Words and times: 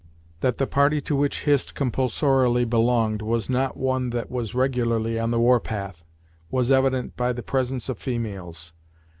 That 0.39 0.57
the 0.57 0.65
party 0.65 0.99
to 1.01 1.15
which 1.15 1.43
Hist 1.43 1.75
compulsorily 1.75 2.65
belonged 2.65 3.21
was 3.21 3.51
not 3.51 3.77
one 3.77 4.09
that 4.09 4.31
was 4.31 4.55
regularly 4.55 5.19
on 5.19 5.29
the 5.29 5.39
war 5.39 5.59
path, 5.59 6.03
was 6.49 6.71
evident 6.71 7.15
by 7.15 7.33
the 7.33 7.43
presence 7.43 7.87
of 7.87 7.99
females. 7.99 8.73